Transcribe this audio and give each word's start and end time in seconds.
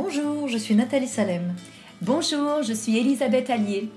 Bonjour, 0.00 0.46
je 0.46 0.56
suis 0.56 0.76
Nathalie 0.76 1.08
Salem. 1.08 1.56
Bonjour, 2.02 2.62
je 2.62 2.72
suis 2.72 2.96
Elisabeth 2.98 3.50
Allier. 3.50 3.90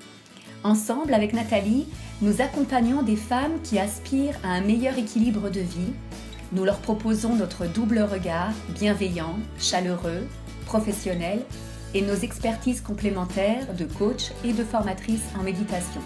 Ensemble, 0.64 1.14
avec 1.14 1.32
Nathalie, 1.32 1.86
nous 2.24 2.42
accompagnons 2.42 3.04
des 3.04 3.16
femmes 3.16 3.62
qui 3.64 3.78
aspirent 3.78 4.36
à 4.44 4.48
un 4.48 4.62
meilleur 4.62 4.98
équilibre 4.98 5.52
de 5.52 5.60
vie. 5.60 5.94
Nous 6.54 6.66
leur 6.66 6.80
proposons 6.80 7.36
notre 7.36 7.68
double 7.68 8.00
regard, 8.00 8.52
bienveillant, 8.70 9.38
chaleureux, 9.60 10.28
professionnel, 10.66 11.46
et 11.94 12.02
nos 12.02 12.16
expertises 12.16 12.82
complémentaires 12.82 13.72
de 13.76 13.86
coach 13.86 14.32
et 14.44 14.54
de 14.54 14.64
formatrice 14.64 15.26
en 15.40 15.44
méditation. 15.44 16.02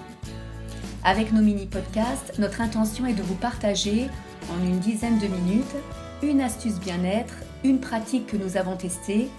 Avec 1.05 1.32
nos 1.32 1.41
mini-podcasts, 1.41 2.38
notre 2.38 2.59
intention 2.59 3.05
est 3.05 3.14
de 3.14 3.23
vous 3.23 3.36
partager 3.36 4.09
en 4.52 4.62
une 4.62 4.80
dizaine 4.80 5.20
de 5.20 5.27
minutes 5.27 5.76
une 6.22 6.41
astuce 6.41 6.82
bien-être, 6.82 7.36
une 7.64 7.80
pratique 7.80 8.27
que 8.27 8.38
nous 8.38 8.58
avons 8.58 8.76
testée 8.76 9.30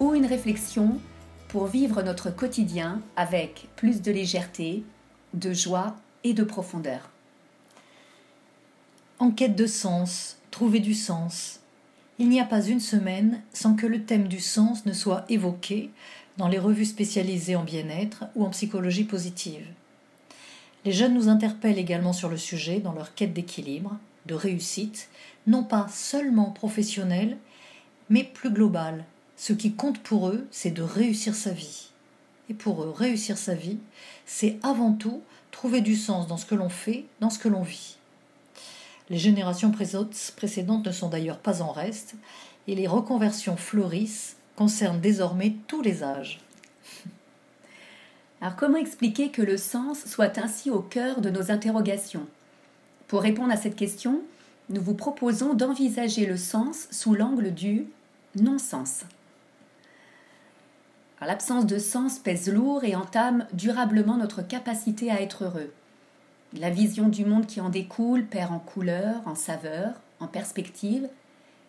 ou 0.00 0.14
une 0.14 0.26
réflexion 0.26 0.98
pour 1.48 1.66
vivre 1.66 2.02
notre 2.02 2.30
quotidien 2.30 3.00
avec 3.16 3.68
plus 3.76 4.02
de 4.02 4.12
légèreté, 4.12 4.82
de 5.34 5.52
joie 5.52 5.96
et 6.24 6.34
de 6.34 6.44
profondeur. 6.44 7.10
En 9.18 9.30
quête 9.30 9.56
de 9.56 9.66
sens, 9.66 10.38
trouver 10.50 10.80
du 10.80 10.94
sens. 10.94 11.60
Il 12.18 12.28
n'y 12.28 12.40
a 12.40 12.44
pas 12.44 12.62
une 12.62 12.80
semaine 12.80 13.40
sans 13.52 13.74
que 13.74 13.86
le 13.86 14.02
thème 14.04 14.28
du 14.28 14.40
sens 14.40 14.86
ne 14.86 14.92
soit 14.92 15.24
évoqué 15.28 15.90
dans 16.36 16.48
les 16.48 16.58
revues 16.58 16.84
spécialisées 16.84 17.56
en 17.56 17.64
bien-être 17.64 18.24
ou 18.34 18.44
en 18.44 18.50
psychologie 18.50 19.04
positive. 19.04 19.66
Les 20.84 20.92
jeunes 20.92 21.14
nous 21.14 21.28
interpellent 21.28 21.78
également 21.78 22.12
sur 22.12 22.28
le 22.28 22.36
sujet 22.36 22.80
dans 22.80 22.92
leur 22.92 23.14
quête 23.14 23.32
d'équilibre, 23.32 23.96
de 24.26 24.34
réussite, 24.34 25.08
non 25.46 25.64
pas 25.64 25.88
seulement 25.88 26.50
professionnelle, 26.50 27.38
mais 28.08 28.24
plus 28.24 28.50
globale, 28.50 29.04
ce 29.36 29.52
qui 29.52 29.72
compte 29.72 29.98
pour 29.98 30.28
eux, 30.28 30.46
c'est 30.50 30.70
de 30.70 30.82
réussir 30.82 31.34
sa 31.34 31.50
vie. 31.50 31.88
Et 32.48 32.54
pour 32.54 32.82
eux, 32.82 32.90
réussir 32.90 33.38
sa 33.38 33.54
vie, 33.54 33.78
c'est 34.24 34.58
avant 34.62 34.92
tout 34.92 35.22
trouver 35.50 35.80
du 35.80 35.96
sens 35.96 36.26
dans 36.26 36.36
ce 36.36 36.46
que 36.46 36.54
l'on 36.54 36.68
fait, 36.68 37.04
dans 37.20 37.30
ce 37.30 37.38
que 37.38 37.48
l'on 37.48 37.62
vit. 37.62 37.96
Les 39.08 39.18
générations 39.18 39.70
précédentes 39.70 40.86
ne 40.86 40.92
sont 40.92 41.08
d'ailleurs 41.08 41.38
pas 41.38 41.62
en 41.62 41.72
reste, 41.72 42.14
et 42.66 42.74
les 42.74 42.86
reconversions 42.86 43.56
fleurissent, 43.56 44.36
concernent 44.56 45.00
désormais 45.00 45.54
tous 45.66 45.82
les 45.82 46.02
âges. 46.02 46.40
Alors 48.40 48.56
comment 48.56 48.78
expliquer 48.78 49.30
que 49.30 49.42
le 49.42 49.56
sens 49.56 50.04
soit 50.06 50.38
ainsi 50.38 50.70
au 50.70 50.80
cœur 50.80 51.20
de 51.20 51.30
nos 51.30 51.50
interrogations? 51.50 52.26
Pour 53.08 53.22
répondre 53.22 53.52
à 53.52 53.56
cette 53.56 53.76
question, 53.76 54.22
nous 54.68 54.82
vous 54.82 54.94
proposons 54.94 55.54
d'envisager 55.54 56.26
le 56.26 56.36
sens 56.36 56.88
sous 56.90 57.14
l'angle 57.14 57.54
du 57.54 57.86
non-sens. 58.34 59.04
L'absence 61.20 61.66
de 61.66 61.78
sens 61.78 62.18
pèse 62.18 62.48
lourd 62.48 62.84
et 62.84 62.94
entame 62.94 63.46
durablement 63.52 64.16
notre 64.16 64.42
capacité 64.42 65.10
à 65.10 65.20
être 65.20 65.44
heureux. 65.44 65.72
La 66.52 66.70
vision 66.70 67.08
du 67.08 67.24
monde 67.24 67.46
qui 67.46 67.60
en 67.60 67.68
découle 67.68 68.24
perd 68.24 68.52
en 68.52 68.58
couleur, 68.58 69.16
en 69.26 69.34
saveur, 69.34 69.94
en 70.20 70.28
perspective 70.28 71.08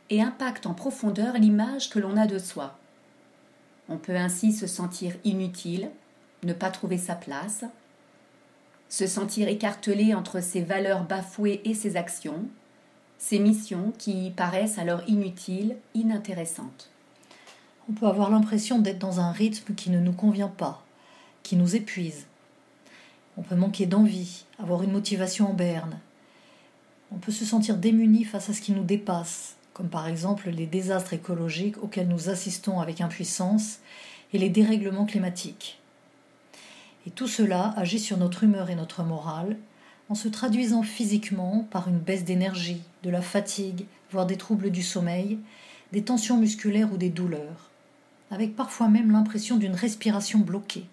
et 0.09 0.21
impacte 0.21 0.67
en 0.67 0.73
profondeur 0.73 1.33
l'image 1.35 1.89
que 1.89 1.99
l'on 1.99 2.17
a 2.17 2.27
de 2.27 2.37
soi. 2.39 2.77
On 3.89 3.97
peut 3.97 4.15
ainsi 4.15 4.53
se 4.53 4.67
sentir 4.67 5.15
inutile, 5.23 5.89
ne 6.43 6.53
pas 6.53 6.69
trouver 6.69 6.97
sa 6.97 7.15
place, 7.15 7.63
se 8.89 9.07
sentir 9.07 9.47
écartelé 9.47 10.13
entre 10.13 10.41
ses 10.41 10.61
valeurs 10.61 11.03
bafouées 11.03 11.61
et 11.65 11.73
ses 11.73 11.97
actions, 11.97 12.45
ses 13.17 13.39
missions 13.39 13.91
qui 13.97 14.31
paraissent 14.31 14.77
alors 14.77 15.01
inutiles, 15.07 15.77
inintéressantes 15.93 16.91
on 17.89 17.93
peut 17.93 18.07
avoir 18.07 18.29
l'impression 18.29 18.79
d'être 18.79 18.99
dans 18.99 19.21
un 19.21 19.31
rythme 19.31 19.73
qui 19.73 19.89
ne 19.89 19.99
nous 19.99 20.11
convient 20.11 20.49
pas, 20.49 20.83
qui 21.41 21.55
nous 21.55 21.75
épuise. 21.75 22.25
On 23.37 23.43
peut 23.43 23.55
manquer 23.55 23.85
d'envie, 23.85 24.43
avoir 24.59 24.83
une 24.83 24.91
motivation 24.91 25.49
en 25.49 25.53
berne. 25.53 25.97
On 27.11 27.17
peut 27.17 27.31
se 27.31 27.45
sentir 27.45 27.77
démuni 27.77 28.25
face 28.25 28.49
à 28.49 28.53
ce 28.53 28.59
qui 28.59 28.73
nous 28.73 28.83
dépasse, 28.83 29.55
comme 29.73 29.87
par 29.87 30.07
exemple 30.07 30.49
les 30.49 30.65
désastres 30.65 31.13
écologiques 31.13 31.81
auxquels 31.81 32.09
nous 32.09 32.29
assistons 32.29 32.81
avec 32.81 32.99
impuissance 32.99 33.79
et 34.33 34.37
les 34.37 34.49
dérèglements 34.49 35.05
climatiques. 35.05 35.79
Et 37.05 37.11
tout 37.11 37.27
cela 37.27 37.73
agit 37.77 37.99
sur 37.99 38.17
notre 38.17 38.43
humeur 38.43 38.69
et 38.69 38.75
notre 38.75 39.03
morale, 39.03 39.55
en 40.09 40.15
se 40.15 40.27
traduisant 40.27 40.83
physiquement 40.83 41.65
par 41.71 41.87
une 41.87 41.99
baisse 41.99 42.25
d'énergie, 42.25 42.81
de 43.03 43.09
la 43.09 43.21
fatigue, 43.21 43.85
voire 44.11 44.25
des 44.25 44.37
troubles 44.37 44.71
du 44.71 44.83
sommeil, 44.83 45.39
des 45.93 46.03
tensions 46.03 46.37
musculaires 46.37 46.91
ou 46.91 46.97
des 46.97 47.09
douleurs 47.09 47.67
avec 48.31 48.55
parfois 48.55 48.87
même 48.87 49.11
l'impression 49.11 49.57
d'une 49.57 49.75
respiration 49.75 50.39
bloquée. 50.39 50.85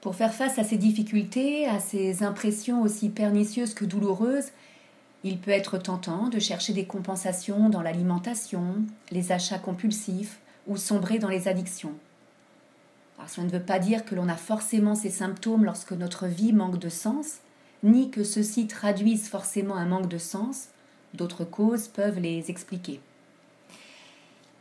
Pour 0.00 0.14
faire 0.14 0.32
face 0.32 0.58
à 0.58 0.64
ces 0.64 0.78
difficultés, 0.78 1.66
à 1.66 1.78
ces 1.78 2.22
impressions 2.22 2.82
aussi 2.82 3.10
pernicieuses 3.10 3.74
que 3.74 3.84
douloureuses, 3.84 4.48
il 5.24 5.38
peut 5.38 5.50
être 5.50 5.76
tentant 5.76 6.28
de 6.28 6.38
chercher 6.38 6.72
des 6.72 6.86
compensations 6.86 7.68
dans 7.68 7.82
l'alimentation, 7.82 8.76
les 9.10 9.32
achats 9.32 9.58
compulsifs 9.58 10.40
ou 10.66 10.78
sombrer 10.78 11.18
dans 11.18 11.28
les 11.28 11.48
addictions. 11.48 11.92
Cela 13.26 13.46
ne 13.46 13.52
veut 13.52 13.60
pas 13.60 13.78
dire 13.78 14.06
que 14.06 14.14
l'on 14.14 14.28
a 14.28 14.36
forcément 14.36 14.94
ces 14.94 15.10
symptômes 15.10 15.66
lorsque 15.66 15.92
notre 15.92 16.26
vie 16.26 16.54
manque 16.54 16.78
de 16.78 16.88
sens, 16.88 17.40
ni 17.82 18.10
que 18.10 18.24
ceux-ci 18.24 18.66
traduisent 18.66 19.28
forcément 19.28 19.76
un 19.76 19.86
manque 19.86 20.08
de 20.08 20.18
sens, 20.18 20.68
d'autres 21.12 21.44
causes 21.44 21.88
peuvent 21.88 22.18
les 22.18 22.50
expliquer. 22.50 23.00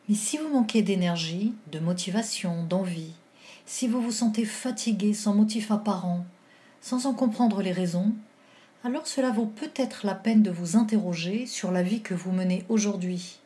Mais 0.10 0.16
si 0.16 0.40
vous 0.40 0.50
manquez 0.50 0.82
d'énergie, 0.82 1.54
de 1.72 1.78
motivation, 1.78 2.64
d'envie, 2.64 3.14
si 3.68 3.88
vous 3.88 4.02
vous 4.02 4.12
sentez 4.12 4.44
fatigué 4.44 5.14
sans 5.14 5.36
motif 5.36 5.70
apparent, 5.70 6.26
sans 6.82 7.06
en 7.06 7.14
comprendre 7.14 7.62
les 7.62 7.72
raisons, 7.72 8.12
alors 8.84 9.06
cela 9.06 9.30
vaut 9.30 9.46
peut-être 9.46 10.08
la 10.08 10.16
peine 10.16 10.42
de 10.42 10.50
vous 10.50 10.78
interroger 10.78 11.46
sur 11.46 11.70
la 11.72 11.84
vie 11.84 12.02
que 12.02 12.16
vous 12.16 12.32
menez 12.32 12.66
aujourd'hui, 12.70 13.38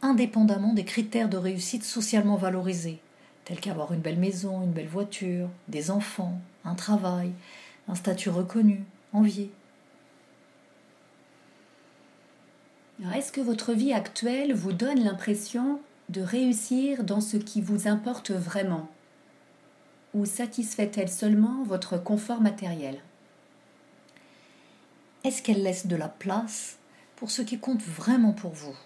indépendamment 0.00 0.72
des 0.72 0.84
critères 0.84 1.28
de 1.28 1.36
réussite 1.36 1.82
socialement 1.82 2.36
valorisés, 2.36 3.00
tels 3.44 3.58
qu'avoir 3.58 3.92
une 3.92 4.00
belle 4.00 4.20
maison, 4.20 4.62
une 4.62 4.70
belle 4.70 4.86
voiture, 4.86 5.48
des 5.66 5.90
enfants, 5.90 6.40
un 6.64 6.76
travail, 6.76 7.32
un 7.88 7.96
statut 7.96 8.30
reconnu, 8.30 8.84
envié. 9.12 9.50
Est-ce 13.16 13.32
que 13.32 13.40
votre 13.40 13.72
vie 13.72 13.92
actuelle 13.92 14.54
vous 14.54 14.72
donne 14.72 15.02
l'impression 15.02 15.80
de 16.08 16.22
réussir 16.22 17.04
dans 17.04 17.20
ce 17.20 17.36
qui 17.36 17.60
vous 17.60 17.86
importe 17.86 18.30
vraiment 18.30 18.88
Ou 20.14 20.24
satisfait-elle 20.24 21.10
seulement 21.10 21.62
votre 21.64 21.98
confort 21.98 22.40
matériel? 22.40 22.98
Est-ce 25.24 25.42
qu'elle 25.42 25.62
laisse 25.62 25.86
de 25.86 25.96
la 25.96 26.08
place 26.08 26.78
pour 27.16 27.30
ce 27.30 27.42
qui 27.42 27.58
compte 27.58 27.82
vraiment 27.82 28.32
pour 28.32 28.52
vous? 28.52 28.76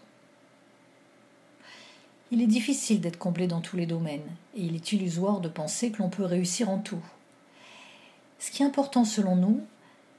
Il 2.32 2.42
est 2.42 2.46
difficile 2.46 3.00
d'être 3.00 3.18
comblé 3.18 3.46
dans 3.46 3.60
tous 3.60 3.76
les 3.76 3.86
domaines 3.86 4.20
et 4.56 4.62
il 4.62 4.74
est 4.74 4.92
illusoire 4.92 5.40
de 5.40 5.48
penser 5.48 5.92
que 5.92 5.98
l'on 5.98 6.08
peut 6.08 6.24
réussir 6.24 6.70
en 6.70 6.78
tout. 6.78 7.04
Ce 8.40 8.50
qui 8.50 8.62
est 8.62 8.66
important 8.66 9.04
selon 9.04 9.36
nous, 9.36 9.60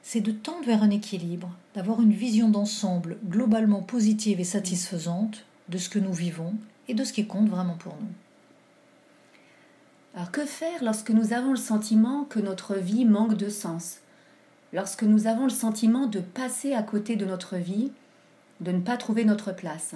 c'est 0.03 0.22
de 0.22 0.31
tendre 0.31 0.66
vers 0.66 0.84
un 0.84 0.92
équilibre, 0.92 1.50
d'avoir 1.75 2.02
une 2.02 2.13
vision 2.13 2.50
d'ensemble 2.50 3.18
globalement 3.25 3.81
positive 3.81 4.40
et 4.40 4.46
satisfaisante 4.46 5.44
de 5.68 5.78
ce 5.78 5.90
que 5.90 6.00
nous 6.00 6.13
vivons 6.13 6.53
et 6.88 6.94
de 6.94 7.03
ce 7.03 7.13
qui 7.13 7.27
compte 7.27 7.49
vraiment 7.49 7.75
pour 7.75 7.95
nous. 7.95 8.13
Alors 10.16 10.31
que 10.31 10.45
faire 10.45 10.83
lorsque 10.83 11.09
nous 11.09 11.33
avons 11.33 11.51
le 11.51 11.57
sentiment 11.57 12.25
que 12.25 12.39
notre 12.39 12.75
vie 12.75 13.05
manque 13.05 13.35
de 13.35 13.49
sens? 13.49 13.97
Lorsque 14.71 15.03
nous 15.03 15.27
avons 15.27 15.45
le 15.45 15.49
sentiment 15.49 16.07
de 16.07 16.19
passer 16.19 16.73
à 16.73 16.83
côté 16.83 17.16
de 17.16 17.25
notre 17.25 17.57
vie, 17.57 17.91
de 18.59 18.71
ne 18.71 18.81
pas 18.81 18.97
trouver 18.97 19.25
notre 19.25 19.51
place? 19.51 19.95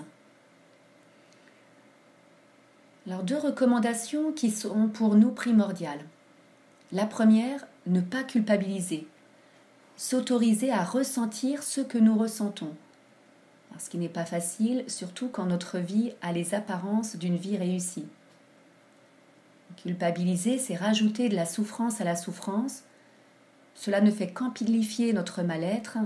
Alors 3.05 3.23
deux 3.23 3.37
recommandations 3.37 4.31
qui 4.31 4.51
sont 4.51 4.87
pour 4.87 5.15
nous 5.15 5.31
primordiales. 5.31 6.03
La 6.91 7.05
première, 7.05 7.65
ne 7.85 8.01
pas 8.01 8.23
culpabiliser, 8.23 9.07
s'autoriser 9.97 10.71
à 10.71 10.83
ressentir 10.83 11.63
ce 11.63 11.81
que 11.81 11.97
nous 11.97 12.17
ressentons 12.17 12.73
ce 13.79 13.89
qui 13.89 13.97
n'est 13.97 14.09
pas 14.09 14.25
facile, 14.25 14.83
surtout 14.87 15.29
quand 15.29 15.45
notre 15.45 15.77
vie 15.77 16.13
a 16.21 16.31
les 16.31 16.53
apparences 16.53 17.15
d'une 17.15 17.37
vie 17.37 17.57
réussie. 17.57 18.07
Culpabiliser, 19.75 20.57
c'est 20.57 20.75
rajouter 20.75 21.29
de 21.29 21.35
la 21.35 21.45
souffrance 21.45 22.01
à 22.01 22.03
la 22.03 22.15
souffrance. 22.15 22.83
Cela 23.75 24.01
ne 24.01 24.09
fait 24.09 24.31
qu'amplifier 24.31 25.13
notre 25.13 25.43
mal-être 25.43 25.97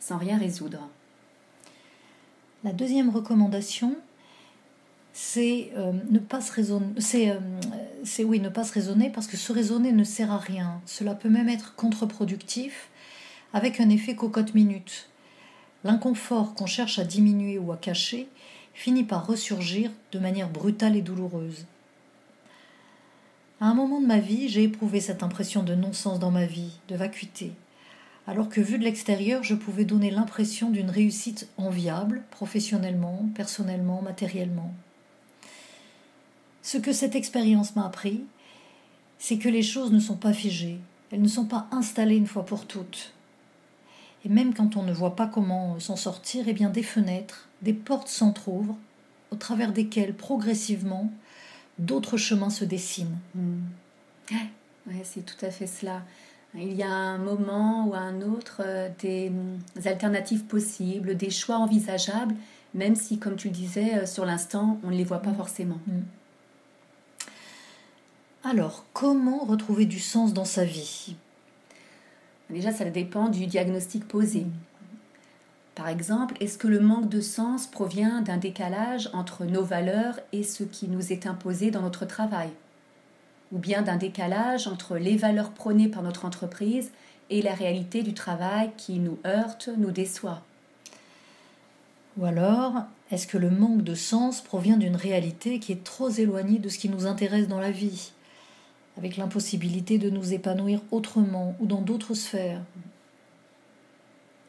sans 0.00 0.18
rien 0.18 0.38
résoudre. 0.38 0.88
La 2.64 2.72
deuxième 2.72 3.10
recommandation, 3.10 3.96
c'est 5.12 5.70
euh, 5.76 5.92
ne 6.10 6.18
pas 6.18 6.40
se 6.40 6.52
raisonner. 6.52 6.86
C'est, 6.98 7.30
euh, 7.30 7.38
ne 8.18 8.48
pas 8.48 8.64
se 8.64 8.72
raisonner 8.72 9.10
parce 9.10 9.26
que 9.26 9.36
se 9.36 9.52
raisonner 9.52 9.92
ne 9.92 10.04
sert 10.04 10.32
à 10.32 10.38
rien. 10.38 10.80
Cela 10.84 11.14
peut 11.14 11.28
même 11.28 11.48
être 11.48 11.74
contre-productif 11.76 12.90
avec 13.52 13.80
un 13.80 13.88
effet 13.88 14.16
cocotte 14.16 14.54
minute. 14.54 15.08
L'inconfort 15.86 16.54
qu'on 16.54 16.66
cherche 16.66 16.98
à 16.98 17.04
diminuer 17.04 17.60
ou 17.60 17.70
à 17.70 17.76
cacher 17.76 18.26
finit 18.74 19.04
par 19.04 19.24
ressurgir 19.24 19.92
de 20.10 20.18
manière 20.18 20.50
brutale 20.50 20.96
et 20.96 21.00
douloureuse. 21.00 21.64
À 23.60 23.66
un 23.66 23.74
moment 23.74 24.00
de 24.00 24.06
ma 24.06 24.18
vie, 24.18 24.48
j'ai 24.48 24.64
éprouvé 24.64 24.98
cette 24.98 25.22
impression 25.22 25.62
de 25.62 25.76
non-sens 25.76 26.18
dans 26.18 26.32
ma 26.32 26.44
vie, 26.44 26.72
de 26.88 26.96
vacuité, 26.96 27.52
alors 28.26 28.48
que 28.48 28.60
vu 28.60 28.78
de 28.78 28.82
l'extérieur, 28.82 29.44
je 29.44 29.54
pouvais 29.54 29.84
donner 29.84 30.10
l'impression 30.10 30.70
d'une 30.70 30.90
réussite 30.90 31.48
enviable, 31.56 32.24
professionnellement, 32.32 33.28
personnellement, 33.36 34.02
matériellement. 34.02 34.74
Ce 36.62 36.78
que 36.78 36.92
cette 36.92 37.14
expérience 37.14 37.76
m'a 37.76 37.86
appris, 37.86 38.24
c'est 39.20 39.38
que 39.38 39.48
les 39.48 39.62
choses 39.62 39.92
ne 39.92 40.00
sont 40.00 40.16
pas 40.16 40.32
figées, 40.32 40.80
elles 41.12 41.22
ne 41.22 41.28
sont 41.28 41.46
pas 41.46 41.68
installées 41.70 42.16
une 42.16 42.26
fois 42.26 42.44
pour 42.44 42.66
toutes. 42.66 43.12
Et 44.26 44.28
même 44.28 44.54
quand 44.54 44.76
on 44.76 44.82
ne 44.82 44.92
voit 44.92 45.14
pas 45.14 45.28
comment 45.28 45.78
s'en 45.78 45.94
sortir, 45.94 46.46
eh 46.48 46.52
bien 46.52 46.68
des 46.68 46.82
fenêtres, 46.82 47.48
des 47.62 47.72
portes 47.72 48.08
s'entr'ouvrent, 48.08 48.76
au 49.30 49.36
travers 49.36 49.72
desquelles 49.72 50.14
progressivement 50.14 51.12
d'autres 51.78 52.16
chemins 52.16 52.50
se 52.50 52.64
dessinent. 52.64 53.18
Ouais, 54.32 55.02
c'est 55.04 55.24
tout 55.24 55.46
à 55.46 55.52
fait 55.52 55.68
cela. 55.68 56.02
Il 56.56 56.72
y 56.72 56.82
a 56.82 56.90
un 56.90 57.18
moment 57.18 57.86
ou 57.86 57.94
un 57.94 58.20
autre 58.20 58.62
euh, 58.64 58.88
des, 58.98 59.30
alternatives 59.84 60.44
possibles, 60.44 61.16
des 61.16 61.30
choix 61.30 61.58
envisageables, 61.58 62.34
même 62.74 62.96
si, 62.96 63.18
comme 63.18 63.36
tu 63.36 63.48
le 63.48 63.54
disais, 63.54 63.94
euh, 63.94 64.06
sur 64.06 64.24
l'instant, 64.24 64.80
on 64.82 64.90
ne 64.90 64.96
les 64.96 65.04
voit 65.04 65.22
pas 65.22 65.34
forcément. 65.34 65.78
Hmm. 65.86 66.02
Alors, 68.42 68.86
comment 68.92 69.44
retrouver 69.44 69.86
du 69.86 70.00
sens 70.00 70.32
dans 70.32 70.44
sa 70.44 70.64
vie? 70.64 71.14
Déjà, 72.50 72.72
ça 72.72 72.84
dépend 72.84 73.28
du 73.28 73.46
diagnostic 73.46 74.06
posé. 74.06 74.46
Par 75.74 75.88
exemple, 75.88 76.36
est-ce 76.40 76.56
que 76.56 76.68
le 76.68 76.80
manque 76.80 77.08
de 77.08 77.20
sens 77.20 77.66
provient 77.66 78.22
d'un 78.22 78.38
décalage 78.38 79.10
entre 79.12 79.44
nos 79.44 79.62
valeurs 79.62 80.18
et 80.32 80.42
ce 80.42 80.64
qui 80.64 80.88
nous 80.88 81.12
est 81.12 81.26
imposé 81.26 81.70
dans 81.70 81.82
notre 81.82 82.06
travail? 82.06 82.48
Ou 83.52 83.58
bien 83.58 83.82
d'un 83.82 83.96
décalage 83.96 84.68
entre 84.68 84.96
les 84.96 85.16
valeurs 85.16 85.50
prônées 85.50 85.88
par 85.88 86.02
notre 86.02 86.24
entreprise 86.24 86.92
et 87.28 87.42
la 87.42 87.52
réalité 87.52 88.02
du 88.02 88.14
travail 88.14 88.70
qui 88.76 89.00
nous 89.00 89.18
heurte, 89.26 89.68
nous 89.76 89.90
déçoit? 89.90 90.42
Ou 92.16 92.24
alors, 92.24 92.84
est-ce 93.10 93.26
que 93.26 93.36
le 93.36 93.50
manque 93.50 93.82
de 93.82 93.94
sens 93.94 94.40
provient 94.40 94.78
d'une 94.78 94.96
réalité 94.96 95.58
qui 95.58 95.72
est 95.72 95.84
trop 95.84 96.08
éloignée 96.08 96.58
de 96.58 96.68
ce 96.68 96.78
qui 96.78 96.88
nous 96.88 97.06
intéresse 97.06 97.48
dans 97.48 97.60
la 97.60 97.70
vie? 97.70 98.12
Avec 98.96 99.16
l'impossibilité 99.16 99.98
de 99.98 100.10
nous 100.10 100.32
épanouir 100.32 100.80
autrement 100.90 101.54
ou 101.60 101.66
dans 101.66 101.82
d'autres 101.82 102.14
sphères 102.14 102.62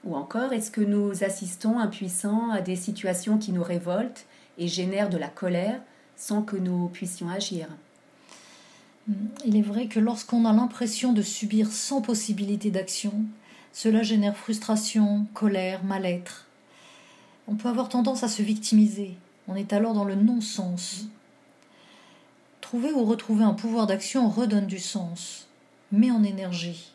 Ou 0.05 0.15
encore, 0.15 0.53
est-ce 0.53 0.71
que 0.71 0.81
nous 0.81 1.23
assistons 1.23 1.79
impuissants 1.79 2.49
à 2.51 2.61
des 2.61 2.75
situations 2.75 3.37
qui 3.37 3.51
nous 3.51 3.63
révoltent 3.63 4.25
et 4.57 4.67
génèrent 4.67 5.09
de 5.09 5.17
la 5.17 5.27
colère 5.27 5.81
sans 6.15 6.41
que 6.41 6.55
nous 6.55 6.87
puissions 6.87 7.29
agir? 7.29 7.67
Il 9.45 9.55
est 9.55 9.61
vrai 9.61 9.87
que 9.87 9.99
lorsqu'on 9.99 10.45
a 10.45 10.53
l'impression 10.53 11.13
de 11.13 11.21
subir 11.21 11.71
sans 11.71 12.01
possibilité 12.01 12.71
d'action, 12.71 13.13
cela 13.71 14.03
génère 14.03 14.35
frustration, 14.35 15.27
colère, 15.33 15.83
mal-être. 15.83 16.47
On 17.47 17.55
peut 17.55 17.69
avoir 17.69 17.87
tendance 17.89 18.23
à 18.23 18.27
se 18.27 18.41
victimiser. 18.41 19.15
On 19.47 19.55
est 19.55 19.71
alors 19.71 19.93
dans 19.93 20.03
le 20.03 20.15
non-sens, 20.15 21.07
Trouver 22.67 22.91
ou 22.91 23.05
retrouver 23.05 23.45
un 23.45 23.53
pouvoir 23.53 23.87
d'action 23.87 24.27
redonne 24.27 24.67
du 24.67 24.79
sens, 24.79 25.47
met 25.93 26.11
en 26.11 26.21
énergie. 26.21 26.91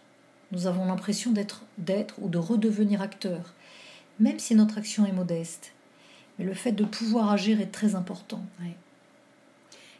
Nous 0.51 0.67
avons 0.67 0.85
l'impression 0.85 1.31
d'être, 1.31 1.63
d'être 1.79 2.17
ou 2.21 2.29
de 2.29 2.37
redevenir 2.37 3.01
acteur, 3.01 3.55
même 4.21 4.39
si 4.39 4.55
notre 4.55 4.77
action 4.77 5.07
est 5.07 5.13
modeste. 5.13 5.73
Mais 6.39 6.45
le 6.45 6.53
fait 6.53 6.73
de 6.73 6.85
pouvoir 6.85 7.33
agir 7.33 7.59
est 7.59 7.73
très 7.73 7.95
important. 7.95 8.45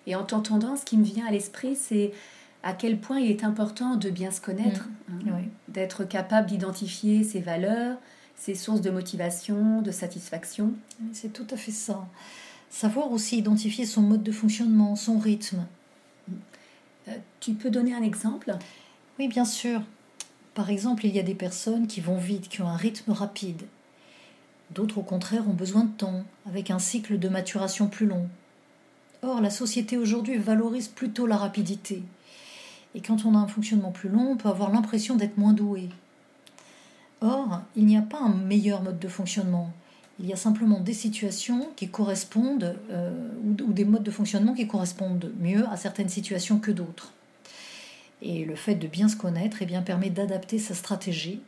Et 0.07 0.15
en 0.15 0.25
t'entendant, 0.25 0.77
ce 0.77 0.85
qui 0.85 0.99
me 0.99 1.05
vient 1.05 1.25
à 1.25 1.31
l'esprit, 1.31 1.75
c'est 1.75 2.13
à 2.63 2.75
quel 2.75 2.99
point 2.99 3.19
il 3.19 3.31
est 3.31 3.43
important 3.43 3.97
de 3.97 4.11
bien 4.11 4.31
se 4.31 4.43
connaître, 4.43 4.91
mmh. 5.09 5.29
hein, 5.31 5.41
d'être 5.69 6.05
capable 6.05 6.49
d'identifier 6.49 7.25
ses 7.25 7.41
valeurs, 7.41 7.97
ses 8.37 8.55
sources 8.55 8.83
de 8.83 8.91
motivation, 8.91 9.81
de 9.81 9.91
satisfaction. 9.91 10.75
C'est 11.15 11.33
tout 11.33 11.47
à 11.51 11.57
fait 11.57 11.73
ça. 11.73 12.07
Savoir 12.73 13.13
aussi 13.13 13.37
identifier 13.37 13.85
son 13.85 14.01
mode 14.01 14.23
de 14.23 14.33
fonctionnement, 14.33 14.97
son 14.97 15.19
rythme. 15.19 15.67
Euh, 17.07 17.13
tu 17.39 17.53
peux 17.53 17.69
donner 17.69 17.95
un 17.95 18.03
exemple? 18.03 18.57
Oui, 19.19 19.29
bien 19.29 19.45
sûr. 19.45 19.83
Par 20.55 20.71
exemple, 20.71 21.05
il 21.05 21.15
y 21.15 21.21
a 21.21 21.23
des 21.23 21.35
personnes 21.35 21.87
qui 21.87 22.01
vont 22.01 22.17
vite, 22.17 22.49
qui 22.49 22.63
ont 22.63 22.69
un 22.69 22.77
rythme 22.77 23.13
rapide. 23.13 23.61
D'autres, 24.71 24.99
au 24.99 25.03
contraire, 25.03 25.47
ont 25.51 25.53
besoin 25.53 25.85
de 25.85 25.91
temps, 25.91 26.25
avec 26.49 26.71
un 26.71 26.79
cycle 26.79 27.19
de 27.19 27.29
maturation 27.29 27.89
plus 27.89 28.07
long. 28.07 28.27
Or, 29.21 29.43
la 29.43 29.51
société 29.51 29.99
aujourd'hui 29.99 30.39
valorise 30.39 30.89
plutôt 30.89 31.27
la 31.27 31.37
rapidité. 31.37 32.03
Et 32.95 33.03
quand 33.03 33.27
on 33.27 33.35
a 33.35 33.39
un 33.39 33.49
fonctionnement 33.49 33.93
plus 33.93 34.09
long, 34.09 34.31
on 34.33 34.37
peut 34.39 34.49
avoir 34.49 34.73
l'impression 34.73 35.15
d'être 35.15 35.37
moins 35.37 35.53
doué. 35.53 35.91
Or, 37.21 37.61
il 37.77 37.85
n'y 37.85 37.99
a 37.99 38.03
pas 38.03 38.19
un 38.19 38.35
meilleur 38.35 38.83
mode 38.83 38.99
de 38.99 39.09
fonctionnement. 39.09 39.71
Il 40.21 40.27
y 40.27 40.33
a 40.33 40.37
simplement 40.37 40.81
des 40.81 40.93
situations 40.93 41.71
qui 41.75 41.89
correspondent, 41.89 42.77
euh, 42.91 43.29
ou, 43.45 43.73
des 43.73 43.85
modes 43.85 44.03
de 44.03 44.11
fonctionnement 44.11 44.55
qui 44.55 44.67
correspondent 44.67 45.33
mieux 45.41 45.67
à 45.69 45.77
certaines 45.77 46.09
situations 46.09 46.59
que 46.59 46.71
d'autres. 46.71 47.13
Et 48.21 48.45
le 48.45 48.55
fait 48.55 48.75
de 48.75 48.87
bien 48.87 49.09
se 49.09 49.17
connaître 49.17 49.59
eh 49.61 49.67
bien, 49.67 49.83
permet 49.83 50.11
d'adapter 50.11 50.59
sa 50.59 50.75
stratégie 50.75 51.41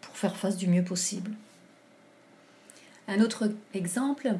pour 0.00 0.16
faire 0.16 0.36
face 0.36 0.56
du 0.56 0.68
mieux 0.68 0.84
possible. 0.84 1.32
Un 3.08 3.20
autre 3.20 3.50
exemple, 3.74 4.36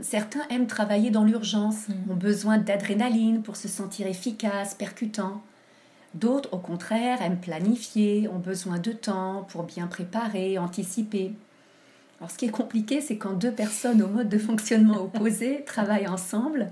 certains 0.00 0.46
aiment 0.48 0.66
travailler 0.66 1.10
dans 1.10 1.24
l'urgence, 1.24 1.88
mm. 1.88 2.10
ont 2.10 2.16
besoin 2.16 2.58
d'adrénaline 2.58 3.42
pour 3.42 3.56
se 3.56 3.68
sentir 3.68 4.06
efficace, 4.06 4.74
percutant. 4.74 5.42
D'autres, 6.14 6.48
au 6.52 6.58
contraire, 6.58 7.20
aiment 7.22 7.40
planifier, 7.40 8.28
ont 8.28 8.38
besoin 8.38 8.78
de 8.78 8.92
temps 8.92 9.46
pour 9.48 9.64
bien 9.64 9.88
préparer, 9.88 10.58
anticiper. 10.58 11.32
Alors, 12.24 12.32
ce 12.32 12.38
qui 12.38 12.46
est 12.46 12.50
compliqué, 12.50 13.02
c'est 13.02 13.18
quand 13.18 13.34
deux 13.34 13.50
personnes 13.50 14.00
au 14.00 14.08
mode 14.08 14.30
de 14.30 14.38
fonctionnement 14.38 15.02
opposé 15.02 15.62
travaillent 15.66 16.08
ensemble. 16.08 16.70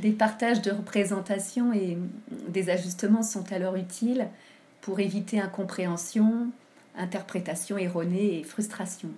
Des 0.00 0.10
partages 0.10 0.60
de 0.60 0.72
représentation 0.72 1.72
et 1.72 1.96
des 2.48 2.68
ajustements 2.68 3.22
sont 3.22 3.44
alors 3.52 3.76
utiles 3.76 4.26
pour 4.80 4.98
éviter 4.98 5.38
incompréhension, 5.38 6.48
interprétation 6.98 7.78
erronée 7.78 8.40
et 8.40 8.42
frustration. 8.42 9.10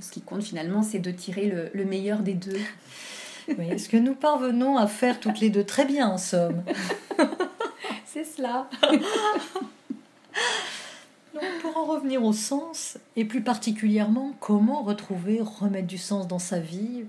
Ce 0.00 0.10
qui 0.10 0.22
compte 0.22 0.42
finalement, 0.42 0.82
c'est 0.82 0.98
de 0.98 1.12
tirer 1.12 1.70
le, 1.72 1.84
meilleur 1.84 2.18
des 2.18 2.34
deux. 2.34 2.58
Oui, 3.56 3.78
ce 3.78 3.88
que 3.88 3.96
nous 3.96 4.16
parvenons 4.16 4.76
à 4.76 4.88
faire 4.88 5.20
toutes 5.20 5.38
les 5.38 5.50
deux 5.50 5.62
très 5.62 5.84
bien, 5.84 6.08
en 6.08 6.18
somme. 6.18 6.64
c'est 8.06 8.24
cela. 8.24 8.68
pour 11.60 11.76
en 11.76 11.84
revenir 11.86 12.24
au 12.24 12.32
sens, 12.32 12.98
et 13.16 13.24
plus 13.24 13.42
particulièrement 13.42 14.34
comment 14.40 14.82
retrouver, 14.82 15.40
remettre 15.40 15.86
du 15.86 15.98
sens 15.98 16.28
dans 16.28 16.38
sa 16.38 16.58
vie, 16.58 17.04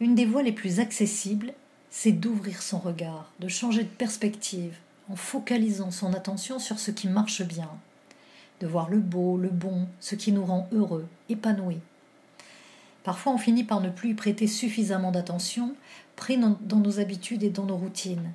une 0.00 0.14
des 0.14 0.26
voies 0.26 0.42
les 0.42 0.52
plus 0.52 0.80
accessibles, 0.80 1.52
c'est 1.90 2.12
d'ouvrir 2.12 2.62
son 2.62 2.78
regard, 2.78 3.32
de 3.40 3.48
changer 3.48 3.82
de 3.82 3.88
perspective, 3.88 4.76
en 5.10 5.16
focalisant 5.16 5.90
son 5.90 6.12
attention 6.14 6.58
sur 6.58 6.78
ce 6.78 6.90
qui 6.90 7.08
marche 7.08 7.42
bien, 7.42 7.70
de 8.60 8.66
voir 8.66 8.90
le 8.90 8.98
beau, 8.98 9.36
le 9.36 9.48
bon, 9.48 9.86
ce 10.00 10.14
qui 10.14 10.32
nous 10.32 10.44
rend 10.44 10.68
heureux, 10.72 11.06
épanouis. 11.28 11.80
Parfois 13.04 13.32
on 13.32 13.38
finit 13.38 13.64
par 13.64 13.80
ne 13.80 13.88
plus 13.88 14.10
y 14.10 14.14
prêter 14.14 14.46
suffisamment 14.46 15.12
d'attention, 15.12 15.74
pris 16.16 16.38
dans 16.38 16.80
nos 16.80 16.98
habitudes 16.98 17.42
et 17.42 17.50
dans 17.50 17.64
nos 17.64 17.76
routines. 17.76 18.32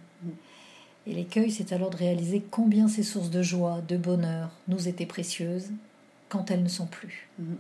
Et 1.07 1.13
l'écueil, 1.13 1.51
c'est 1.51 1.73
alors 1.73 1.89
de 1.89 1.97
réaliser 1.97 2.43
combien 2.51 2.87
ces 2.87 3.03
sources 3.03 3.31
de 3.31 3.41
joie, 3.41 3.81
de 3.87 3.97
bonheur 3.97 4.51
nous 4.67 4.87
étaient 4.87 5.05
précieuses 5.05 5.69
quand 6.29 6.51
elles 6.51 6.63
ne 6.63 6.69
sont 6.69 6.85
plus. 6.85 7.27
Mhm. 7.39 7.57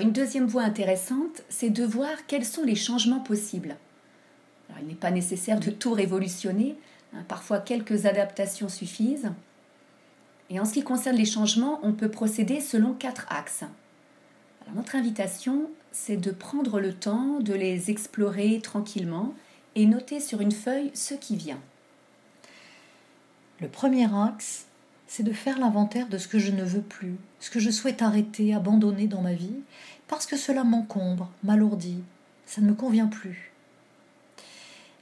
Une 0.00 0.12
deuxième 0.12 0.46
voie 0.46 0.62
intéressante, 0.62 1.42
c'est 1.48 1.70
de 1.70 1.84
voir 1.84 2.26
quels 2.26 2.44
sont 2.44 2.64
les 2.64 2.74
changements 2.74 3.20
possibles. 3.20 3.76
Il 4.80 4.88
n'est 4.88 4.94
pas 4.94 5.10
nécessaire 5.10 5.60
de 5.60 5.70
tout 5.70 5.92
révolutionner, 5.92 6.74
hein, 7.14 7.22
parfois 7.28 7.58
quelques 7.60 8.06
adaptations 8.06 8.68
suffisent. 8.68 9.30
Et 10.50 10.58
en 10.58 10.64
ce 10.64 10.72
qui 10.72 10.82
concerne 10.82 11.16
les 11.16 11.24
changements, 11.24 11.80
on 11.82 11.92
peut 11.92 12.10
procéder 12.10 12.60
selon 12.60 12.94
quatre 12.94 13.26
axes. 13.30 13.64
Notre 14.74 14.96
invitation, 14.96 15.68
c'est 15.92 16.16
de 16.16 16.30
prendre 16.30 16.80
le 16.80 16.94
temps 16.94 17.38
de 17.40 17.52
les 17.52 17.90
explorer 17.90 18.60
tranquillement 18.62 19.34
et 19.74 19.86
noter 19.86 20.20
sur 20.20 20.40
une 20.40 20.52
feuille 20.52 20.90
ce 20.94 21.14
qui 21.14 21.36
vient. 21.36 21.60
Le 23.60 23.68
premier 23.68 24.12
axe, 24.14 24.66
c'est 25.06 25.22
de 25.22 25.32
faire 25.32 25.58
l'inventaire 25.58 26.08
de 26.08 26.18
ce 26.18 26.28
que 26.28 26.38
je 26.38 26.50
ne 26.50 26.64
veux 26.64 26.82
plus, 26.82 27.16
ce 27.40 27.50
que 27.50 27.60
je 27.60 27.70
souhaite 27.70 28.02
arrêter, 28.02 28.54
abandonner 28.54 29.06
dans 29.06 29.22
ma 29.22 29.34
vie, 29.34 29.60
parce 30.08 30.26
que 30.26 30.36
cela 30.36 30.64
m'encombre, 30.64 31.30
m'alourdit, 31.42 32.02
ça 32.46 32.60
ne 32.60 32.68
me 32.68 32.74
convient 32.74 33.06
plus. 33.06 33.52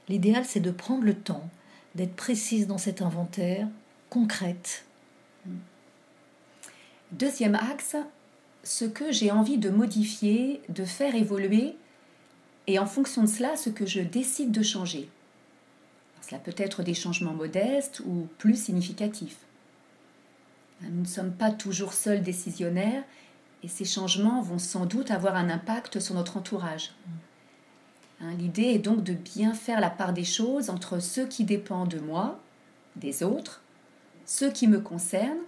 L'idéal, 0.08 0.44
c'est 0.44 0.60
de 0.60 0.70
prendre 0.70 1.04
le 1.04 1.14
temps, 1.14 1.48
d'être 1.94 2.14
précise 2.14 2.66
dans 2.66 2.78
cet 2.78 3.02
inventaire, 3.02 3.68
concrète. 4.10 4.84
Deuxième 7.12 7.54
axe, 7.54 7.96
ce 8.64 8.84
que 8.84 9.12
j'ai 9.12 9.30
envie 9.30 9.58
de 9.58 9.70
modifier, 9.70 10.60
de 10.68 10.84
faire 10.84 11.14
évoluer, 11.14 11.76
et 12.66 12.78
en 12.78 12.86
fonction 12.86 13.22
de 13.22 13.28
cela, 13.28 13.56
ce 13.56 13.70
que 13.70 13.86
je 13.86 14.00
décide 14.00 14.52
de 14.52 14.62
changer. 14.62 15.08
cela 16.20 16.38
peut 16.38 16.54
être 16.56 16.82
des 16.82 16.94
changements 16.94 17.34
modestes 17.34 18.00
ou 18.06 18.28
plus 18.38 18.56
significatifs. 18.56 19.38
Nous 20.80 21.02
ne 21.02 21.06
sommes 21.06 21.32
pas 21.32 21.50
toujours 21.50 21.92
seuls 21.92 22.22
décisionnaires, 22.22 23.04
et 23.62 23.68
ces 23.68 23.84
changements 23.84 24.42
vont 24.42 24.58
sans 24.58 24.86
doute 24.86 25.10
avoir 25.10 25.36
un 25.36 25.48
impact 25.48 26.00
sur 26.00 26.14
notre 26.14 26.36
entourage. 26.36 26.90
Hein, 28.20 28.34
l'idée 28.38 28.62
est 28.62 28.78
donc 28.78 29.04
de 29.04 29.12
bien 29.12 29.54
faire 29.54 29.80
la 29.80 29.90
part 29.90 30.12
des 30.12 30.24
choses 30.24 30.70
entre 30.70 30.98
ce 30.98 31.20
qui 31.20 31.44
dépend 31.44 31.86
de 31.86 31.98
moi, 31.98 32.40
des 32.96 33.22
autres, 33.22 33.62
ce 34.26 34.44
qui 34.44 34.66
me 34.66 34.80
concerne, 34.80 35.38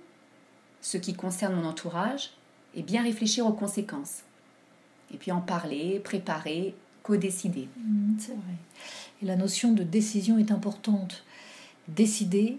ce 0.81 0.97
qui 0.99 1.15
concerne 1.15 1.55
mon 1.55 1.67
entourage, 1.67 2.31
et 2.75 2.83
bien 2.83 3.03
réfléchir 3.03 3.47
aux 3.47 3.53
conséquences. 3.53 4.23
Et 5.13 5.17
puis 5.17 5.33
en 5.33 5.41
parler, 5.41 6.01
préparer, 6.01 6.75
co-décider. 7.05 7.69
Mmh, 7.77 8.17
c'est 8.19 8.33
vrai. 8.33 8.55
Et 9.23 9.27
la 9.27 9.37
notion 9.37 9.73
de 9.73 9.85
décision 9.85 10.39
est 10.39 10.51
importante. 10.51 11.25
Décider, 11.87 12.59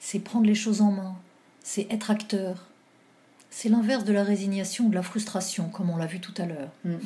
c'est 0.00 0.18
prendre 0.18 0.46
les 0.46 0.56
choses 0.56 0.80
en 0.80 0.90
main, 0.90 1.14
c'est 1.62 1.86
être 1.90 2.10
acteur. 2.10 2.66
C'est 3.50 3.68
l'inverse 3.68 4.04
de 4.04 4.12
la 4.12 4.24
résignation 4.24 4.86
ou 4.86 4.88
de 4.88 4.94
la 4.96 5.02
frustration, 5.02 5.68
comme 5.68 5.90
on 5.90 5.96
l'a 5.96 6.06
vu 6.06 6.18
tout 6.18 6.34
à 6.38 6.46
l'heure. 6.46 6.72
Mmh. 6.84 6.94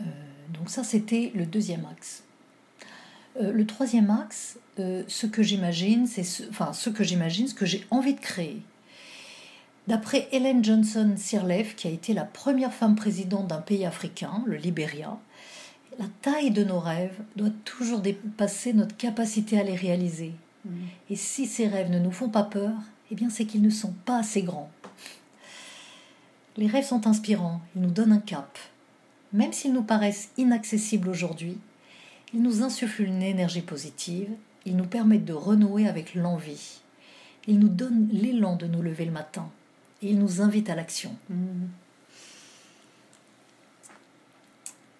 Euh, 0.00 0.04
donc 0.54 0.70
ça, 0.70 0.84
c'était 0.84 1.32
le 1.34 1.44
deuxième 1.44 1.84
axe. 1.86 2.22
Euh, 3.40 3.50
le 3.52 3.66
troisième 3.66 4.10
axe, 4.10 4.58
euh, 4.78 5.02
ce 5.08 5.26
que 5.26 5.42
j'imagine, 5.42 6.06
c'est 6.06 6.22
ce, 6.22 6.44
enfin 6.50 6.72
ce 6.72 6.88
que 6.88 7.02
j'imagine, 7.02 7.48
ce 7.48 7.54
que 7.54 7.66
j'ai 7.66 7.84
envie 7.90 8.14
de 8.14 8.20
créer. 8.20 8.62
D'après 9.88 10.28
Helen 10.32 10.62
Johnson 10.62 11.14
Sirleaf, 11.16 11.74
qui 11.74 11.88
a 11.88 11.90
été 11.90 12.12
la 12.12 12.26
première 12.26 12.74
femme 12.74 12.94
présidente 12.94 13.46
d'un 13.46 13.62
pays 13.62 13.86
africain, 13.86 14.42
le 14.44 14.56
Libéria, 14.56 15.18
la 15.98 16.04
taille 16.20 16.50
de 16.50 16.62
nos 16.62 16.78
rêves 16.78 17.18
doit 17.36 17.48
toujours 17.64 18.00
dépasser 18.00 18.74
notre 18.74 18.94
capacité 18.98 19.58
à 19.58 19.62
les 19.62 19.74
réaliser. 19.74 20.32
Mm. 20.66 20.70
Et 21.08 21.16
si 21.16 21.46
ces 21.46 21.66
rêves 21.66 21.90
ne 21.90 21.98
nous 21.98 22.10
font 22.10 22.28
pas 22.28 22.42
peur, 22.42 22.74
eh 23.10 23.14
bien 23.14 23.30
c'est 23.30 23.46
qu'ils 23.46 23.62
ne 23.62 23.70
sont 23.70 23.94
pas 24.04 24.18
assez 24.18 24.42
grands. 24.42 24.70
Les 26.58 26.66
rêves 26.66 26.84
sont 26.84 27.06
inspirants, 27.06 27.62
ils 27.74 27.80
nous 27.80 27.90
donnent 27.90 28.12
un 28.12 28.18
cap. 28.18 28.58
Même 29.32 29.54
s'ils 29.54 29.72
nous 29.72 29.82
paraissent 29.82 30.28
inaccessibles 30.36 31.08
aujourd'hui, 31.08 31.56
ils 32.34 32.42
nous 32.42 32.62
insufflent 32.62 33.04
une 33.04 33.22
énergie 33.22 33.62
positive, 33.62 34.28
ils 34.66 34.76
nous 34.76 34.84
permettent 34.84 35.24
de 35.24 35.32
renouer 35.32 35.88
avec 35.88 36.14
l'envie. 36.14 36.82
Ils 37.46 37.58
nous 37.58 37.70
donnent 37.70 38.10
l'élan 38.12 38.56
de 38.56 38.66
nous 38.66 38.82
lever 38.82 39.06
le 39.06 39.12
matin 39.12 39.50
et 40.02 40.10
ils 40.10 40.18
nous 40.18 40.40
invitent 40.40 40.70
à 40.70 40.74
l'action. 40.74 41.14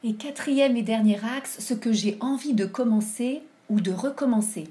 Et 0.05 0.15
quatrième 0.15 0.77
et 0.77 0.83
dernier 0.83 1.19
axe, 1.25 1.59
ce 1.61 1.75
que 1.75 1.93
j'ai 1.93 2.17
envie 2.21 2.55
de 2.55 2.65
commencer 2.65 3.43
ou 3.69 3.81
de 3.81 3.91
recommencer. 3.91 4.69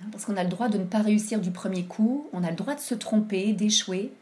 Hein, 0.00 0.06
parce 0.10 0.24
qu'on 0.24 0.36
a 0.36 0.44
le 0.44 0.50
droit 0.50 0.68
de 0.68 0.78
ne 0.78 0.84
pas 0.84 1.02
réussir 1.02 1.40
du 1.40 1.50
premier 1.50 1.84
coup, 1.84 2.28
on 2.32 2.42
a 2.42 2.50
le 2.50 2.56
droit 2.56 2.74
de 2.74 2.80
se 2.80 2.94
tromper, 2.94 3.52
d'échouer. 3.52 4.12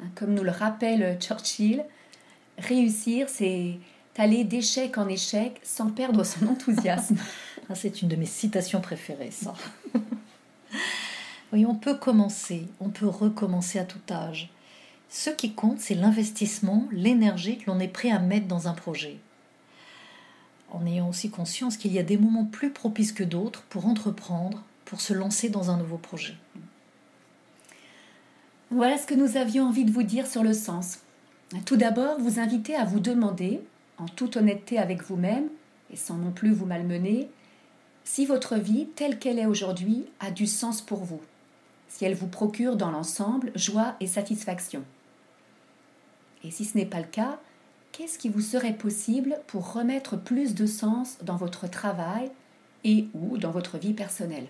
Hein, 0.00 0.08
comme 0.14 0.34
nous 0.34 0.42
le 0.42 0.50
rappelle 0.50 1.16
Churchill, 1.20 1.84
réussir, 2.58 3.28
c'est 3.28 3.78
aller 4.16 4.44
d'échec 4.44 4.98
en 4.98 5.08
échec 5.08 5.60
sans 5.62 5.90
perdre 5.90 6.24
son 6.24 6.46
enthousiasme. 6.48 7.16
Ah, 7.70 7.74
c'est 7.74 8.02
une 8.02 8.08
de 8.08 8.16
mes 8.16 8.26
citations 8.26 8.80
préférées, 8.80 9.30
ça. 9.30 9.54
on 11.52 11.74
peut 11.74 11.96
commencer, 11.96 12.66
on 12.80 12.88
peut 12.88 13.06
recommencer 13.06 13.78
à 13.78 13.84
tout 13.84 14.00
âge. 14.10 14.50
Ce 15.08 15.30
qui 15.30 15.52
compte, 15.52 15.80
c'est 15.80 15.94
l'investissement, 15.94 16.88
l'énergie 16.90 17.58
que 17.58 17.70
l'on 17.70 17.80
est 17.80 17.88
prêt 17.88 18.10
à 18.10 18.18
mettre 18.18 18.46
dans 18.46 18.68
un 18.68 18.72
projet 18.72 19.18
en 20.72 20.86
ayant 20.86 21.08
aussi 21.08 21.30
conscience 21.30 21.76
qu'il 21.76 21.92
y 21.92 21.98
a 21.98 22.02
des 22.02 22.16
moments 22.16 22.44
plus 22.44 22.70
propices 22.70 23.12
que 23.12 23.24
d'autres 23.24 23.62
pour 23.68 23.86
entreprendre, 23.86 24.62
pour 24.84 25.00
se 25.00 25.12
lancer 25.12 25.48
dans 25.48 25.70
un 25.70 25.76
nouveau 25.76 25.98
projet. 25.98 26.34
Voilà 28.70 28.96
ce 28.96 29.06
que 29.06 29.14
nous 29.14 29.36
avions 29.36 29.66
envie 29.66 29.84
de 29.84 29.92
vous 29.92 30.02
dire 30.02 30.26
sur 30.26 30.42
le 30.42 30.54
sens. 30.54 31.00
Tout 31.66 31.76
d'abord, 31.76 32.18
vous 32.18 32.40
inviter 32.40 32.74
à 32.74 32.86
vous 32.86 33.00
demander, 33.00 33.60
en 33.98 34.06
toute 34.06 34.38
honnêteté 34.38 34.78
avec 34.78 35.02
vous-même, 35.02 35.48
et 35.92 35.96
sans 35.96 36.16
non 36.16 36.30
plus 36.30 36.52
vous 36.52 36.64
malmener, 36.64 37.28
si 38.04 38.24
votre 38.24 38.56
vie, 38.56 38.88
telle 38.96 39.18
qu'elle 39.18 39.38
est 39.38 39.46
aujourd'hui, 39.46 40.06
a 40.20 40.30
du 40.30 40.46
sens 40.46 40.80
pour 40.80 41.04
vous, 41.04 41.20
si 41.92 42.06
elle 42.06 42.14
vous 42.14 42.26
procure 42.26 42.76
dans 42.76 42.90
l'ensemble 42.90 43.52
joie 43.54 43.96
et 44.00 44.06
satisfaction. 44.06 44.82
Et 46.42 46.50
si 46.50 46.64
ce 46.64 46.76
n'est 46.78 46.86
pas 46.86 47.00
le 47.00 47.06
cas, 47.06 47.38
qu'est-ce 47.92 48.18
qui 48.18 48.30
vous 48.30 48.40
serait 48.40 48.72
possible 48.72 49.38
pour 49.46 49.74
remettre 49.74 50.16
plus 50.16 50.54
de 50.54 50.64
sens 50.64 51.18
dans 51.22 51.36
votre 51.36 51.68
travail 51.68 52.30
et 52.82 53.08
ou 53.12 53.36
dans 53.36 53.50
votre 53.50 53.76
vie 53.76 53.92
personnelle? 53.92 54.46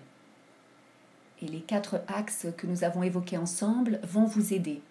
Et 1.41 1.47
les 1.47 1.59
quatre 1.59 2.01
axes 2.07 2.47
que 2.55 2.65
nous 2.65 2.85
avons 2.85 3.03
évoqués 3.03 3.37
ensemble 3.37 3.99
vont 4.03 4.25
vous 4.25 4.53
aider. 4.53 4.81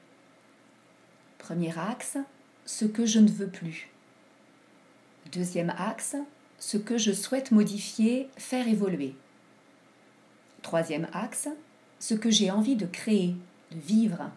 Premier 1.39 1.77
axe, 1.79 2.19
ce 2.67 2.85
que 2.85 3.07
je 3.07 3.19
ne 3.19 3.31
veux 3.31 3.49
plus. 3.49 3.89
Deuxième 5.33 5.73
axe, 5.79 6.17
ce 6.59 6.77
que 6.77 6.99
je 6.99 7.13
souhaite 7.13 7.51
modifier, 7.51 8.29
faire 8.37 8.69
évoluer. 8.69 9.17
Troisième 10.61 11.09
axe, 11.15 11.49
ce 12.03 12.15
que 12.15 12.33
j'ai 12.33 12.51
envie 12.51 12.75
de 12.75 12.85
créer, 12.85 13.37
de 13.71 13.79
vivre. 13.79 14.29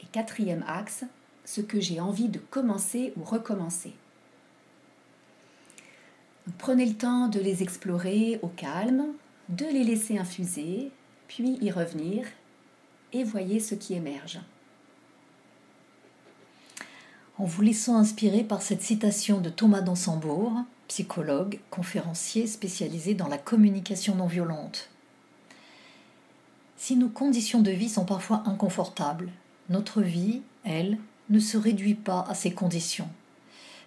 Et 0.00 0.06
quatrième 0.06 0.64
axe, 0.66 1.04
ce 1.44 1.60
que 1.60 1.78
j'ai 1.78 2.00
envie 2.00 2.30
de 2.30 2.38
commencer 2.38 3.12
ou 3.18 3.22
recommencer. 3.22 3.92
prenez 6.56 6.86
le 6.86 6.94
temps 6.94 7.28
de 7.28 7.38
les 7.38 7.62
explorer 7.62 8.40
au 8.40 8.48
calme, 8.48 9.08
de 9.50 9.66
les 9.66 9.84
laisser 9.84 10.16
infuser, 10.16 10.90
puis 11.28 11.58
y 11.60 11.70
revenir 11.70 12.26
et 13.12 13.22
voyez 13.22 13.60
ce 13.60 13.74
qui 13.74 13.92
émerge. 13.92 14.40
En 17.36 17.44
vous 17.44 17.60
laissant 17.60 17.98
inspirer 17.98 18.42
par 18.42 18.62
cette 18.62 18.80
citation 18.80 19.42
de 19.42 19.50
Thomas 19.50 19.82
Dansembourg, 19.82 20.62
psychologue, 20.88 21.60
conférencier 21.68 22.46
spécialisé 22.46 23.12
dans 23.12 23.28
la 23.28 23.36
communication 23.36 24.14
non 24.14 24.26
violente. 24.26 24.88
Si 26.76 26.96
nos 26.96 27.08
conditions 27.08 27.60
de 27.60 27.70
vie 27.70 27.88
sont 27.88 28.04
parfois 28.04 28.42
inconfortables, 28.46 29.30
notre 29.70 30.02
vie, 30.02 30.42
elle, 30.64 30.98
ne 31.30 31.38
se 31.38 31.56
réduit 31.56 31.94
pas 31.94 32.24
à 32.28 32.34
ces 32.34 32.52
conditions. 32.52 33.08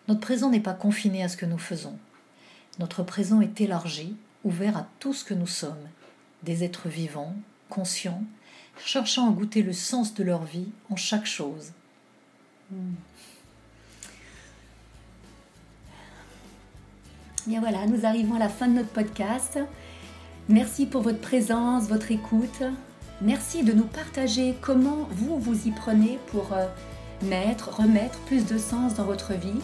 Notre 0.07 0.21
présent 0.21 0.49
n'est 0.49 0.59
pas 0.59 0.73
confiné 0.73 1.23
à 1.23 1.29
ce 1.29 1.37
que 1.37 1.45
nous 1.45 1.59
faisons. 1.59 1.97
Notre 2.79 3.03
présent 3.03 3.41
est 3.41 3.61
élargi, 3.61 4.15
ouvert 4.43 4.77
à 4.77 4.87
tout 4.99 5.13
ce 5.13 5.23
que 5.23 5.33
nous 5.33 5.47
sommes, 5.47 5.87
des 6.43 6.63
êtres 6.63 6.89
vivants, 6.89 7.35
conscients, 7.69 8.23
cherchant 8.83 9.29
à 9.29 9.31
goûter 9.31 9.61
le 9.61 9.73
sens 9.73 10.13
de 10.13 10.23
leur 10.23 10.43
vie 10.43 10.69
en 10.89 10.95
chaque 10.95 11.25
chose. 11.25 11.71
Hmm. 12.71 12.95
Bien 17.47 17.61
voilà, 17.61 17.85
nous 17.87 18.05
arrivons 18.05 18.35
à 18.35 18.39
la 18.39 18.49
fin 18.49 18.67
de 18.67 18.73
notre 18.73 18.89
podcast. 18.89 19.59
Merci 20.49 20.87
pour 20.87 21.03
votre 21.03 21.19
présence, 21.19 21.83
votre 21.89 22.11
écoute. 22.11 22.63
Merci 23.21 23.63
de 23.63 23.71
nous 23.71 23.83
partager 23.83 24.55
comment 24.61 25.07
vous 25.11 25.37
vous 25.37 25.67
y 25.67 25.71
prenez 25.71 26.17
pour 26.31 26.53
euh, 26.53 26.65
mettre, 27.21 27.69
remettre 27.69 28.17
plus 28.21 28.47
de 28.47 28.57
sens 28.57 28.95
dans 28.95 29.03
votre 29.03 29.33
vie 29.33 29.61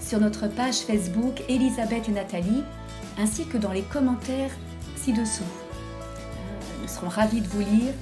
sur 0.00 0.20
notre 0.20 0.48
page 0.48 0.76
Facebook 0.76 1.42
Elisabeth 1.50 2.08
et 2.08 2.12
Nathalie, 2.12 2.64
ainsi 3.18 3.44
que 3.44 3.58
dans 3.58 3.72
les 3.72 3.82
commentaires 3.82 4.50
ci-dessous. 4.96 5.44
Nous 6.80 6.88
serons 6.88 7.10
ravis 7.10 7.42
de 7.42 7.48
vous 7.48 7.60
lire 7.60 7.92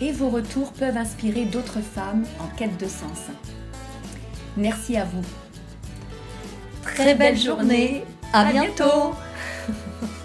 et 0.00 0.12
vos 0.12 0.30
retours 0.30 0.72
peuvent 0.72 0.96
inspirer 0.96 1.44
d'autres 1.44 1.82
femmes 1.82 2.24
en 2.40 2.46
quête 2.56 2.80
de 2.80 2.86
sens. 2.86 3.26
Merci 4.56 4.96
à 4.96 5.04
vous. 5.04 5.24
Très 6.80 7.14
belle 7.14 7.36
journée. 7.36 8.02
À 8.32 8.50
bientôt. 8.50 9.12